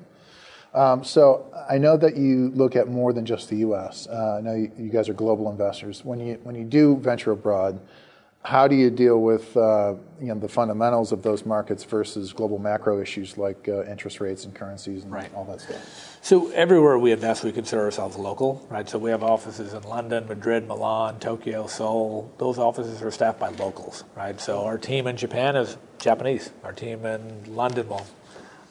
Um, 0.73 1.03
so 1.03 1.51
I 1.69 1.77
know 1.77 1.97
that 1.97 2.15
you 2.15 2.49
look 2.49 2.75
at 2.75 2.87
more 2.87 3.11
than 3.11 3.25
just 3.25 3.49
the 3.49 3.57
U.S. 3.57 4.07
Uh, 4.07 4.37
I 4.37 4.41
know 4.41 4.53
you, 4.53 4.71
you, 4.77 4.89
guys 4.89 5.09
are 5.09 5.13
global 5.13 5.49
investors. 5.49 6.05
When 6.05 6.19
you 6.19 6.39
when 6.43 6.55
you 6.55 6.63
do 6.63 6.95
venture 6.97 7.31
abroad, 7.31 7.79
how 8.43 8.67
do 8.67 8.75
you 8.75 8.89
deal 8.89 9.21
with 9.21 9.55
uh, 9.55 9.93
you 10.19 10.27
know 10.27 10.39
the 10.39 10.47
fundamentals 10.47 11.11
of 11.11 11.21
those 11.21 11.45
markets 11.45 11.83
versus 11.83 12.33
global 12.33 12.57
macro 12.57 12.99
issues 12.99 13.37
like 13.37 13.67
uh, 13.67 13.83
interest 13.85 14.19
rates 14.19 14.45
and 14.45 14.55
currencies 14.55 15.03
and 15.03 15.11
right. 15.11 15.31
all 15.35 15.45
that 15.45 15.61
stuff? 15.61 16.17
So 16.23 16.49
everywhere 16.51 16.97
we 16.97 17.11
invest, 17.11 17.43
we 17.43 17.51
consider 17.51 17.81
ourselves 17.81 18.15
local, 18.15 18.65
right? 18.69 18.87
So 18.87 18.97
we 18.97 19.11
have 19.11 19.23
offices 19.23 19.73
in 19.73 19.83
London, 19.83 20.27
Madrid, 20.27 20.67
Milan, 20.67 21.19
Tokyo, 21.19 21.67
Seoul. 21.67 22.31
Those 22.37 22.57
offices 22.57 23.01
are 23.01 23.11
staffed 23.11 23.39
by 23.39 23.49
locals, 23.49 24.03
right? 24.15 24.39
So 24.39 24.65
our 24.65 24.77
team 24.77 25.07
in 25.07 25.17
Japan 25.17 25.55
is 25.55 25.77
Japanese. 25.99 26.51
Our 26.63 26.73
team 26.73 27.05
in 27.05 27.55
London, 27.55 27.89
well, 27.89 28.05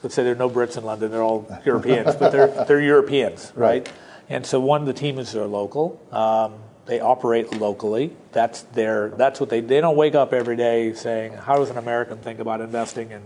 let's 0.03 0.15
say 0.15 0.23
there 0.23 0.33
are 0.33 0.39
no 0.39 0.51
Brits 0.51 0.77
in 0.77 0.85
London, 0.85 1.11
they're 1.11 1.23
all 1.23 1.47
Europeans, 1.65 2.15
but 2.17 2.31
they're, 2.31 2.65
they're 2.67 2.81
Europeans, 2.81 3.53
right? 3.57 3.87
right? 3.87 3.93
And 4.29 4.47
so 4.47 4.61
one 4.61 4.81
of 4.81 4.87
the 4.87 4.93
teams 4.93 5.35
are 5.35 5.47
local. 5.47 6.01
Um, 6.13 6.55
they 6.91 6.99
operate 6.99 7.53
locally. 7.53 8.11
That's 8.33 8.63
their. 8.63 9.11
That's 9.11 9.39
what 9.39 9.49
they. 9.49 9.61
They 9.61 9.81
don't 9.81 9.97
wake 9.97 10.17
up 10.17 10.33
every 10.33 10.57
day 10.57 10.93
saying, 10.93 11.35
"How 11.35 11.57
does 11.57 11.71
an 11.71 11.79
American 11.79 12.19
think 12.19 12.41
about 12.41 12.61
investing 12.61 13.13
in 13.13 13.23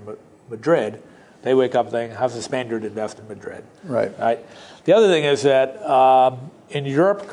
Madrid?" 0.51 1.03
They 1.41 1.55
wake 1.55 1.75
up 1.75 1.91
thinking, 1.91 2.15
"How's 2.15 2.37
a 2.37 2.43
Spaniard 2.43 2.85
invest 2.85 3.19
in 3.19 3.27
Madrid?" 3.27 3.65
Right. 3.83 4.13
Right. 4.19 4.45
The 4.85 4.93
other 4.93 5.09
thing 5.09 5.25
is 5.25 5.43
that 5.45 5.83
um, 5.83 6.51
in 6.69 6.85
Europe, 6.85 7.27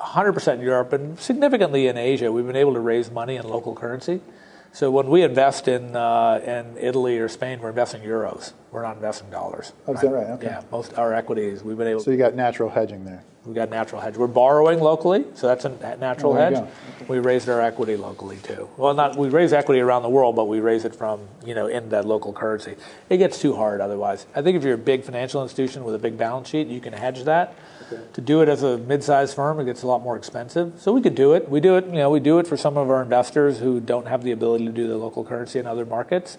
100% 0.00 0.54
in 0.54 0.60
Europe, 0.60 0.92
and 0.92 1.16
significantly 1.20 1.86
in 1.86 1.96
Asia, 1.96 2.32
we've 2.32 2.46
been 2.46 2.56
able 2.56 2.74
to 2.74 2.80
raise 2.80 3.08
money 3.08 3.36
in 3.36 3.48
local 3.48 3.76
currency. 3.76 4.20
So 4.72 4.90
when 4.90 5.06
we 5.06 5.22
invest 5.22 5.68
in 5.68 5.94
uh, 5.94 6.40
in 6.44 6.78
Italy 6.78 7.16
or 7.18 7.28
Spain, 7.28 7.60
we're 7.60 7.70
investing 7.70 8.02
euros. 8.02 8.54
We're 8.72 8.82
not 8.82 8.96
investing 8.96 9.30
dollars. 9.30 9.72
Oh, 9.88 9.94
is 9.94 10.00
that 10.00 10.10
right? 10.10 10.28
Okay. 10.28 10.46
Yeah, 10.46 10.62
most 10.70 10.96
our 10.96 11.12
equities 11.12 11.64
we've 11.64 11.76
been 11.76 11.88
able. 11.88 12.00
So 12.00 12.10
you 12.12 12.16
got 12.16 12.34
natural 12.34 12.70
hedging 12.70 13.04
there. 13.04 13.24
We've 13.44 13.54
got 13.54 13.70
natural 13.70 14.00
hedge. 14.00 14.16
We're 14.16 14.26
borrowing 14.26 14.80
locally, 14.80 15.24
so 15.34 15.48
that's 15.48 15.64
a 15.64 15.70
natural 15.96 16.34
oh, 16.34 16.36
hedge. 16.36 16.56
Okay. 16.56 16.68
We 17.08 17.18
raised 17.18 17.48
our 17.48 17.60
equity 17.60 17.96
locally 17.96 18.36
too. 18.36 18.68
Well, 18.76 18.94
not 18.94 19.16
we 19.16 19.28
raise 19.28 19.52
equity 19.52 19.80
around 19.80 20.02
the 20.02 20.08
world, 20.08 20.36
but 20.36 20.44
we 20.44 20.60
raise 20.60 20.84
it 20.84 20.94
from 20.94 21.20
you 21.44 21.54
know 21.54 21.66
in 21.66 21.88
that 21.88 22.06
local 22.06 22.32
currency. 22.32 22.76
It 23.08 23.16
gets 23.16 23.40
too 23.40 23.56
hard 23.56 23.80
otherwise. 23.80 24.26
I 24.36 24.42
think 24.42 24.56
if 24.56 24.62
you're 24.62 24.74
a 24.74 24.78
big 24.78 25.02
financial 25.02 25.42
institution 25.42 25.82
with 25.84 25.94
a 25.94 25.98
big 25.98 26.16
balance 26.16 26.48
sheet, 26.48 26.68
you 26.68 26.80
can 26.80 26.92
hedge 26.92 27.24
that. 27.24 27.54
Okay. 27.90 28.02
To 28.12 28.20
do 28.20 28.40
it 28.40 28.48
as 28.48 28.62
a 28.62 28.78
mid-sized 28.78 29.34
firm, 29.34 29.58
it 29.58 29.64
gets 29.64 29.82
a 29.82 29.86
lot 29.88 30.00
more 30.02 30.16
expensive. 30.16 30.74
So 30.76 30.92
we 30.92 31.00
could 31.00 31.16
do 31.16 31.32
it. 31.32 31.48
We 31.48 31.58
do 31.58 31.76
it. 31.76 31.86
You 31.86 31.94
know, 31.94 32.10
we 32.10 32.20
do 32.20 32.38
it 32.38 32.46
for 32.46 32.56
some 32.56 32.76
of 32.76 32.88
our 32.88 33.02
investors 33.02 33.58
who 33.58 33.80
don't 33.80 34.06
have 34.06 34.22
the 34.22 34.30
ability 34.30 34.66
to 34.66 34.72
do 34.72 34.86
the 34.86 34.96
local 34.96 35.24
currency 35.24 35.58
in 35.58 35.66
other 35.66 35.84
markets. 35.84 36.38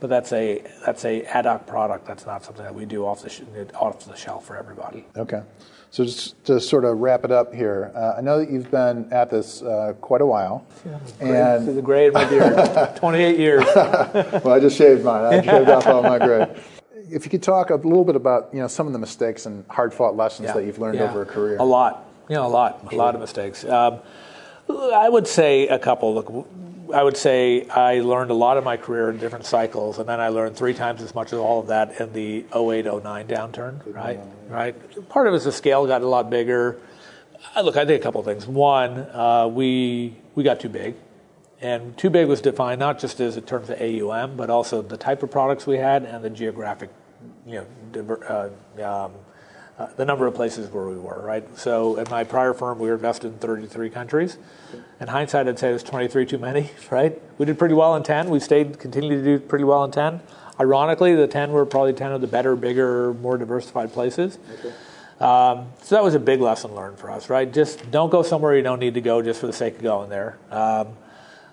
But 0.00 0.10
that's 0.10 0.32
a 0.32 0.62
that's 0.86 1.04
a 1.04 1.24
ad 1.24 1.46
hoc 1.46 1.66
product. 1.66 2.06
That's 2.06 2.24
not 2.24 2.44
something 2.44 2.64
that 2.64 2.74
we 2.74 2.84
do 2.84 3.04
off 3.04 3.22
the 3.22 3.30
sh- 3.30 3.42
off 3.74 4.04
the 4.06 4.14
shelf 4.14 4.46
for 4.46 4.56
everybody. 4.56 5.04
Okay. 5.16 5.42
So 5.90 6.04
just 6.04 6.44
to 6.44 6.60
sort 6.60 6.84
of 6.84 6.98
wrap 6.98 7.24
it 7.24 7.32
up 7.32 7.54
here, 7.54 7.90
uh, 7.94 8.14
I 8.18 8.20
know 8.20 8.38
that 8.38 8.50
you've 8.50 8.70
been 8.70 9.10
at 9.10 9.30
this 9.30 9.62
uh, 9.62 9.94
quite 10.02 10.20
a 10.20 10.26
while. 10.26 10.66
Yeah, 10.84 11.56
and 11.56 11.78
the 11.78 11.80
gray 11.80 12.08
in 12.08 12.12
my 12.12 12.26
beard, 12.26 12.96
28 12.96 13.38
years. 13.38 13.64
well, 13.74 14.50
I 14.50 14.60
just 14.60 14.76
shaved 14.76 15.02
mine. 15.02 15.24
I 15.24 15.42
shaved 15.42 15.70
off 15.70 15.86
all 15.86 16.02
my 16.02 16.18
gray 16.18 16.54
if 17.10 17.24
you 17.24 17.30
could 17.30 17.42
talk 17.42 17.70
a 17.70 17.76
little 17.76 18.04
bit 18.04 18.16
about 18.16 18.50
you 18.52 18.60
know 18.60 18.68
some 18.68 18.86
of 18.86 18.92
the 18.92 18.98
mistakes 18.98 19.46
and 19.46 19.64
hard 19.68 19.92
fought 19.92 20.16
lessons 20.16 20.46
yeah. 20.46 20.54
that 20.54 20.64
you've 20.64 20.78
learned 20.78 20.98
yeah. 20.98 21.10
over 21.10 21.22
a 21.22 21.26
career. 21.26 21.56
A 21.58 21.64
lot, 21.64 22.06
you 22.28 22.34
know, 22.34 22.46
a 22.46 22.48
lot, 22.48 22.92
a 22.92 22.96
lot 22.96 23.14
of 23.14 23.20
mistakes. 23.20 23.64
Um, 23.64 24.00
I 24.68 25.08
would 25.08 25.26
say 25.26 25.68
a 25.68 25.78
couple. 25.78 26.14
Look, 26.14 26.46
I 26.92 27.02
would 27.02 27.16
say 27.16 27.68
I 27.68 28.00
learned 28.00 28.30
a 28.30 28.34
lot 28.34 28.56
of 28.56 28.64
my 28.64 28.76
career 28.76 29.10
in 29.10 29.18
different 29.18 29.44
cycles, 29.44 29.98
and 29.98 30.08
then 30.08 30.20
I 30.20 30.28
learned 30.28 30.56
three 30.56 30.74
times 30.74 31.02
as 31.02 31.14
much 31.14 31.32
as 31.32 31.38
all 31.38 31.60
of 31.60 31.66
that 31.68 32.00
in 32.00 32.12
the 32.12 32.44
08, 32.54 32.84
09 32.84 33.26
downturn. 33.26 33.94
Right, 33.94 34.18
right. 34.48 35.08
Part 35.08 35.26
of 35.26 35.34
it 35.34 35.36
is 35.38 35.44
the 35.44 35.52
scale 35.52 35.86
got 35.86 36.02
a 36.02 36.08
lot 36.08 36.30
bigger. 36.30 36.80
Look, 37.62 37.76
I 37.76 37.84
did 37.84 38.00
a 38.00 38.02
couple 38.02 38.20
of 38.20 38.26
things. 38.26 38.46
One, 38.46 38.98
uh, 39.12 39.48
we 39.48 40.16
we 40.34 40.42
got 40.44 40.60
too 40.60 40.68
big. 40.68 40.94
And 41.60 41.96
too 41.98 42.08
big 42.08 42.28
was 42.28 42.40
defined 42.40 42.78
not 42.78 43.00
just 43.00 43.18
as 43.20 43.36
in 43.36 43.42
terms 43.42 43.68
of 43.68 43.80
AUM, 43.80 44.36
but 44.36 44.48
also 44.48 44.80
the 44.80 44.96
type 44.96 45.22
of 45.24 45.30
products 45.30 45.66
we 45.66 45.76
had 45.76 46.04
and 46.04 46.22
the 46.22 46.30
geographic, 46.30 46.90
you 47.44 47.66
know, 47.94 48.50
uh, 48.78 49.04
um, 49.04 49.12
uh, 49.78 49.86
the 49.96 50.04
number 50.04 50.26
of 50.26 50.34
places 50.34 50.68
where 50.70 50.86
we 50.86 50.96
were, 50.96 51.22
right? 51.22 51.56
So 51.56 51.96
in 51.96 52.10
my 52.10 52.24
prior 52.24 52.52
firm, 52.52 52.78
we 52.78 52.88
were 52.88 52.94
invested 52.94 53.28
in 53.28 53.38
33 53.38 53.90
countries. 53.90 54.36
In 55.00 55.06
hindsight, 55.06 55.46
I'd 55.46 55.58
say 55.58 55.70
it 55.70 55.74
was 55.74 55.84
23 55.84 56.26
too 56.26 56.38
many, 56.38 56.70
right? 56.90 57.20
We 57.38 57.46
did 57.46 57.58
pretty 57.58 57.74
well 57.74 57.94
in 57.94 58.02
10. 58.02 58.28
We 58.28 58.40
stayed, 58.40 58.78
continued 58.78 59.24
to 59.24 59.38
do 59.38 59.44
pretty 59.44 59.64
well 59.64 59.84
in 59.84 59.92
10. 59.92 60.20
Ironically, 60.60 61.14
the 61.14 61.28
10 61.28 61.52
were 61.52 61.64
probably 61.64 61.92
10 61.92 62.10
of 62.10 62.20
the 62.20 62.26
better, 62.26 62.56
bigger, 62.56 63.14
more 63.14 63.38
diversified 63.38 63.92
places. 63.92 64.38
Okay. 64.58 64.74
Um, 65.20 65.68
so 65.82 65.94
that 65.94 66.02
was 66.02 66.14
a 66.14 66.20
big 66.20 66.40
lesson 66.40 66.74
learned 66.74 66.98
for 66.98 67.10
us, 67.10 67.30
right? 67.30 67.52
Just 67.52 67.90
don't 67.90 68.10
go 68.10 68.22
somewhere 68.22 68.56
you 68.56 68.62
don't 68.62 68.80
need 68.80 68.94
to 68.94 69.00
go 69.00 69.22
just 69.22 69.40
for 69.40 69.46
the 69.46 69.52
sake 69.52 69.76
of 69.76 69.82
going 69.82 70.10
there. 70.10 70.38
Um, 70.50 70.88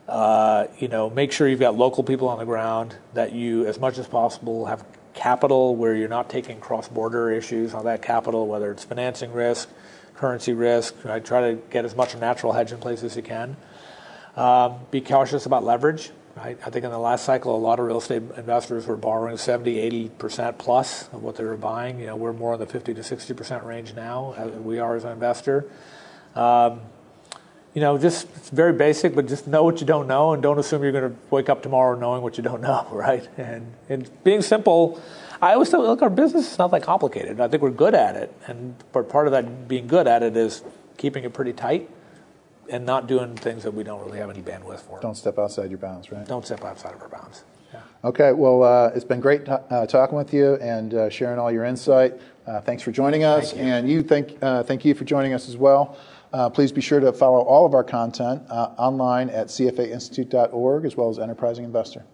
uh, 0.08 0.67
you 0.77 0.88
know, 0.88 1.10
make 1.10 1.32
sure 1.32 1.48
you've 1.48 1.60
got 1.60 1.75
local 1.75 2.03
people 2.03 2.27
on 2.27 2.38
the 2.38 2.46
ground, 2.46 2.96
that 3.13 3.34
you, 3.34 3.65
as 3.65 3.79
much 3.79 3.98
as 3.98 4.08
possible, 4.08 4.65
have 4.65 4.84
capital 5.25 5.75
where 5.75 5.96
you're 5.96 6.08
not 6.08 6.29
taking 6.29 6.60
cross-border 6.60 7.32
issues 7.32 7.74
on 7.74 7.86
that 7.86 8.03
capital, 8.03 8.46
whether 8.46 8.72
it's 8.72 8.84
financing 8.84 9.34
risk, 9.34 9.67
currency 10.13 10.53
risk. 10.53 10.94
Right? 11.03 11.25
Try 11.25 11.50
to 11.50 11.55
get 11.72 11.84
as 11.84 11.96
much 11.96 12.15
natural 12.15 12.53
hedge 12.53 12.72
in 12.72 12.77
place 12.77 13.01
as 13.01 13.15
you 13.15 13.24
can. 13.24 13.58
Um, 14.36 14.75
be 14.91 15.01
cautious 15.01 15.48
about 15.48 15.63
leverage. 15.63 16.12
Right? 16.38 16.60
I 16.63 16.70
think 16.70 16.86
in 16.86 16.91
the 16.91 17.00
last 17.00 17.25
cycle, 17.25 17.55
a 17.55 17.58
lot 17.58 17.79
of 17.79 17.88
real 17.88 17.98
estate 17.98 18.22
investors 18.38 18.86
were 18.86 18.98
borrowing 18.98 19.38
70, 19.38 20.10
80% 20.12 20.60
plus 20.60 21.08
of 21.12 21.24
what 21.24 21.38
they 21.38 21.44
were 21.44 21.58
buying. 21.58 22.00
You 22.00 22.05
know, 22.05 22.15
we're 22.15 22.32
more 22.32 22.53
in 22.53 22.60
the 22.60 22.67
50 22.67 22.94
to 22.94 23.01
60% 23.01 23.65
range 23.65 23.96
now. 23.96 24.36
we 24.62 24.77
are 24.77 24.96
as 24.96 25.05
an 25.05 25.12
investor. 25.12 25.65
Um, 26.36 26.82
you 27.75 27.82
know, 27.82 27.98
just 27.98 28.27
it's 28.38 28.50
very 28.50 28.72
basic, 28.72 29.13
but 29.13 29.27
just 29.27 29.48
know 29.48 29.63
what 29.63 29.82
you 29.82 29.86
don't 29.86 30.08
know 30.08 30.32
and 30.32 30.41
don't 30.41 30.58
assume 30.58 30.82
you're 30.82 30.94
going 30.94 31.12
to 31.12 31.15
wake 31.29 31.50
up 31.50 31.62
tomorrow 31.62 32.00
knowing 32.00 32.24
what 32.24 32.38
you 32.38 32.44
don't 32.44 32.62
know, 32.62 32.88
right? 32.91 33.27
And, 33.38 33.72
and 33.89 34.10
being 34.24 34.41
simple, 34.41 35.00
I 35.41 35.53
always 35.53 35.70
tell 35.70 35.82
look, 35.84 36.01
our 36.01 36.10
business 36.10 36.53
is 36.53 36.58
not 36.58 36.72
that 36.72 36.84
complicated. 36.84 37.41
I 37.41 37.50
think 37.50 37.62
we're 37.62 37.70
good 37.70 37.94
at 37.94 38.15
it. 38.15 38.34
And 38.48 38.82
but 38.94 39.10
part 39.10 39.27
of 39.27 39.34
that 39.34 39.67
being 39.67 39.88
good 39.88 40.08
at 40.08 40.24
it 40.24 40.38
is 40.38 40.63
keeping 40.98 41.25
it 41.25 41.34
pretty 41.34 41.51
tight 41.51 41.89
and 42.70 42.86
not 42.86 43.08
doing 43.08 43.36
things 43.36 43.63
that 43.63 43.74
we 43.74 43.84
don't 43.84 44.03
really 44.05 44.20
have 44.20 44.29
any 44.29 44.41
bandwidth 44.41 44.79
for. 44.79 45.00
Don't 45.01 45.15
step 45.15 45.38
outside 45.38 45.70
your 45.70 45.77
bounds, 45.77 46.12
right? 46.12 46.25
Don't 46.25 46.46
step 46.46 46.63
outside 46.63 46.94
of 46.94 47.01
our 47.01 47.10
bounds. 47.10 47.44
Yeah. 47.74 47.82
Okay, 48.05 48.32
well, 48.32 48.63
uh, 48.63 48.91
it's 48.96 49.03
been 49.03 49.20
great 49.20 49.46
t- 49.46 49.51
uh, 49.51 49.86
talking 49.86 50.17
with 50.17 50.34
you 50.34 50.55
and 50.55 50.94
uh, 50.94 51.10
sharing 51.10 51.38
all 51.38 51.51
your 51.51 51.65
insight. 51.65 52.13
Uh, 52.48 52.62
thanks 52.62 52.82
for 52.82 52.91
joining 52.91 53.24
us, 53.24 53.53
you. 53.53 53.60
and 53.60 53.89
you 53.89 54.01
thank 54.01 54.41
uh, 54.41 54.63
thank 54.63 54.86
you 54.86 54.96
for 54.96 55.03
joining 55.03 55.34
us 55.34 55.50
as 55.50 55.58
well. 55.58 55.98
Uh, 56.36 56.50
please 56.50 56.74
be 56.74 56.82
sure 56.82 57.00
to 57.00 57.13
follow 57.13 57.39
all 57.39 57.65
of 57.65 57.74
our 57.74 57.84
content 57.84 58.44
uh, 58.50 58.74
online 58.77 59.30
at 59.30 59.48
cfainstitute.org 59.48 60.84
as 60.84 60.98
well 60.98 61.08
as 61.08 61.18
Enterprising 61.18 61.63
Investor. 61.63 62.06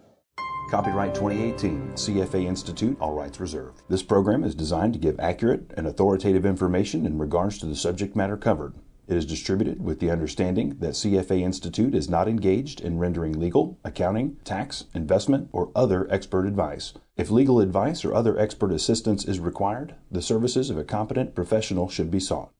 Copyright 0.70 1.12
2018, 1.12 1.94
CFA 1.94 2.44
Institute, 2.44 2.96
all 3.00 3.14
rights 3.14 3.40
reserved. 3.40 3.82
This 3.88 4.04
program 4.04 4.44
is 4.44 4.54
designed 4.54 4.92
to 4.92 5.00
give 5.00 5.18
accurate 5.18 5.72
and 5.76 5.88
authoritative 5.88 6.46
information 6.46 7.04
in 7.04 7.18
regards 7.18 7.58
to 7.58 7.66
the 7.66 7.74
subject 7.74 8.14
matter 8.14 8.36
covered. 8.36 8.74
It 9.08 9.16
is 9.16 9.26
distributed 9.26 9.82
with 9.82 9.98
the 9.98 10.12
understanding 10.12 10.76
that 10.78 10.92
CFA 10.92 11.40
Institute 11.40 11.92
is 11.92 12.08
not 12.08 12.28
engaged 12.28 12.80
in 12.80 12.98
rendering 12.98 13.40
legal, 13.40 13.80
accounting, 13.82 14.36
tax, 14.44 14.84
investment, 14.94 15.48
or 15.50 15.72
other 15.74 16.06
expert 16.12 16.46
advice. 16.46 16.92
If 17.16 17.28
legal 17.28 17.58
advice 17.58 18.04
or 18.04 18.14
other 18.14 18.38
expert 18.38 18.70
assistance 18.70 19.24
is 19.24 19.40
required, 19.40 19.96
the 20.12 20.22
services 20.22 20.70
of 20.70 20.78
a 20.78 20.84
competent 20.84 21.34
professional 21.34 21.88
should 21.88 22.12
be 22.12 22.20
sought. 22.20 22.52